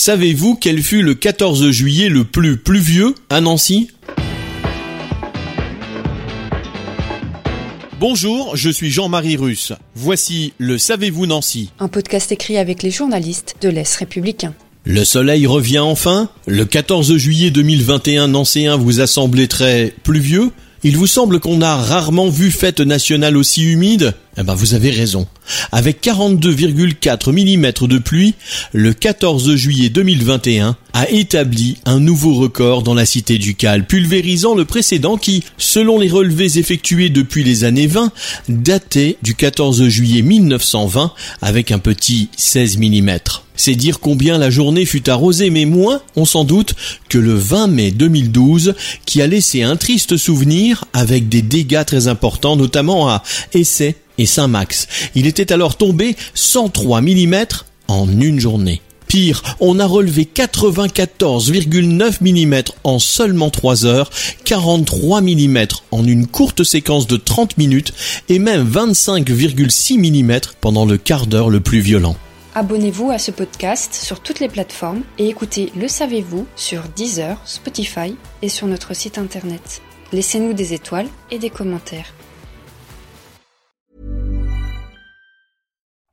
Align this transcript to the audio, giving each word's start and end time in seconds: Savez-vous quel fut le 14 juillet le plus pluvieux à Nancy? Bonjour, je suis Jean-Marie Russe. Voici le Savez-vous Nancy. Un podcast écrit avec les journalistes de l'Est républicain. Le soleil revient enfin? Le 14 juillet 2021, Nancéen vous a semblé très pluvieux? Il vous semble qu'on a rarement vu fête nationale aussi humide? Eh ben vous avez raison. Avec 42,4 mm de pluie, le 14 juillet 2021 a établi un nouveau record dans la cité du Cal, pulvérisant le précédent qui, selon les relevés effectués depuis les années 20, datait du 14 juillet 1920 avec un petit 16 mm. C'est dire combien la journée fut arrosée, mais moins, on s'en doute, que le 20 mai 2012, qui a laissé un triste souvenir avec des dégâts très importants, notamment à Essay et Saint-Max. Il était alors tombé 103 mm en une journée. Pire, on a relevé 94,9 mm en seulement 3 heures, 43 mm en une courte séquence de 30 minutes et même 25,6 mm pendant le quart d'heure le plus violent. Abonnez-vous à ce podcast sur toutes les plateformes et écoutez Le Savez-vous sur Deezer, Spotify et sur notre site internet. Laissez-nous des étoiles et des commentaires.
Savez-vous 0.00 0.54
quel 0.54 0.80
fut 0.80 1.02
le 1.02 1.16
14 1.16 1.72
juillet 1.72 2.08
le 2.08 2.22
plus 2.22 2.56
pluvieux 2.56 3.16
à 3.30 3.40
Nancy? 3.40 3.90
Bonjour, 7.98 8.54
je 8.54 8.70
suis 8.70 8.90
Jean-Marie 8.90 9.36
Russe. 9.36 9.72
Voici 9.96 10.52
le 10.58 10.78
Savez-vous 10.78 11.26
Nancy. 11.26 11.72
Un 11.80 11.88
podcast 11.88 12.30
écrit 12.30 12.58
avec 12.58 12.84
les 12.84 12.92
journalistes 12.92 13.56
de 13.60 13.68
l'Est 13.70 13.96
républicain. 13.96 14.54
Le 14.84 15.02
soleil 15.04 15.48
revient 15.48 15.80
enfin? 15.80 16.30
Le 16.46 16.64
14 16.64 17.16
juillet 17.16 17.50
2021, 17.50 18.28
Nancéen 18.28 18.76
vous 18.76 19.00
a 19.00 19.08
semblé 19.08 19.48
très 19.48 19.92
pluvieux? 20.04 20.52
Il 20.84 20.96
vous 20.96 21.08
semble 21.08 21.40
qu'on 21.40 21.60
a 21.60 21.74
rarement 21.74 22.28
vu 22.28 22.52
fête 22.52 22.78
nationale 22.78 23.36
aussi 23.36 23.64
humide? 23.64 24.14
Eh 24.40 24.44
ben 24.44 24.54
vous 24.54 24.74
avez 24.74 24.90
raison. 24.90 25.26
Avec 25.72 26.00
42,4 26.00 27.32
mm 27.32 27.88
de 27.88 27.98
pluie, 27.98 28.34
le 28.72 28.92
14 28.92 29.56
juillet 29.56 29.88
2021 29.88 30.76
a 30.92 31.10
établi 31.10 31.78
un 31.86 31.98
nouveau 31.98 32.34
record 32.34 32.84
dans 32.84 32.94
la 32.94 33.04
cité 33.04 33.38
du 33.38 33.56
Cal, 33.56 33.84
pulvérisant 33.84 34.54
le 34.54 34.64
précédent 34.64 35.16
qui, 35.16 35.42
selon 35.56 35.98
les 35.98 36.08
relevés 36.08 36.56
effectués 36.58 37.08
depuis 37.08 37.42
les 37.42 37.64
années 37.64 37.88
20, 37.88 38.12
datait 38.48 39.16
du 39.22 39.34
14 39.34 39.88
juillet 39.88 40.22
1920 40.22 41.12
avec 41.42 41.72
un 41.72 41.80
petit 41.80 42.28
16 42.36 42.78
mm. 42.78 43.18
C'est 43.56 43.74
dire 43.74 43.98
combien 43.98 44.38
la 44.38 44.50
journée 44.50 44.84
fut 44.84 45.10
arrosée, 45.10 45.50
mais 45.50 45.64
moins, 45.64 46.00
on 46.14 46.24
s'en 46.24 46.44
doute, 46.44 46.76
que 47.08 47.18
le 47.18 47.34
20 47.34 47.66
mai 47.66 47.90
2012, 47.90 48.74
qui 49.04 49.20
a 49.20 49.26
laissé 49.26 49.64
un 49.64 49.74
triste 49.74 50.16
souvenir 50.16 50.84
avec 50.92 51.28
des 51.28 51.42
dégâts 51.42 51.84
très 51.84 52.06
importants, 52.06 52.54
notamment 52.54 53.08
à 53.08 53.24
Essay 53.52 53.96
et 54.18 54.26
Saint-Max. 54.26 54.88
Il 55.14 55.26
était 55.26 55.52
alors 55.52 55.76
tombé 55.76 56.16
103 56.34 57.00
mm 57.00 57.36
en 57.88 58.08
une 58.20 58.40
journée. 58.40 58.82
Pire, 59.08 59.42
on 59.58 59.78
a 59.78 59.86
relevé 59.86 60.28
94,9 60.32 62.20
mm 62.20 62.62
en 62.84 62.98
seulement 62.98 63.48
3 63.48 63.86
heures, 63.86 64.10
43 64.44 65.22
mm 65.22 65.66
en 65.90 66.06
une 66.06 66.26
courte 66.26 66.62
séquence 66.62 67.06
de 67.06 67.16
30 67.16 67.56
minutes 67.56 67.94
et 68.28 68.38
même 68.38 68.70
25,6 68.70 69.98
mm 69.98 70.40
pendant 70.60 70.84
le 70.84 70.98
quart 70.98 71.26
d'heure 71.26 71.48
le 71.48 71.60
plus 71.60 71.80
violent. 71.80 72.16
Abonnez-vous 72.54 73.10
à 73.10 73.18
ce 73.18 73.30
podcast 73.30 73.94
sur 73.94 74.20
toutes 74.20 74.40
les 74.40 74.48
plateformes 74.48 75.02
et 75.18 75.28
écoutez 75.28 75.72
Le 75.74 75.88
Savez-vous 75.88 76.46
sur 76.54 76.82
Deezer, 76.94 77.40
Spotify 77.46 78.14
et 78.42 78.48
sur 78.50 78.66
notre 78.66 78.94
site 78.94 79.16
internet. 79.16 79.80
Laissez-nous 80.12 80.52
des 80.52 80.74
étoiles 80.74 81.08
et 81.30 81.38
des 81.38 81.50
commentaires. 81.50 82.12